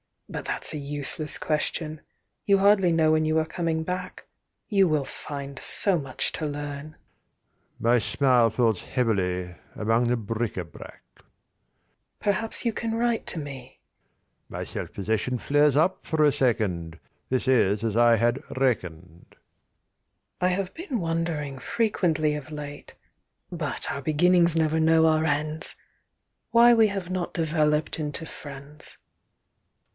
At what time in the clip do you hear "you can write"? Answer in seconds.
12.65-13.27